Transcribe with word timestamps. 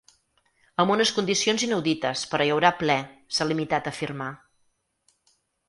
Amb 0.83 0.93
unes 0.93 1.11
condicions 1.17 1.65
inaudites 1.67 2.25
però 2.33 2.47
hi 2.49 2.53
haurà 2.55 2.73
ple, 2.81 2.97
s’ha 3.37 3.49
limitat 3.53 3.93
a 3.93 3.97
afirmar. 3.99 4.33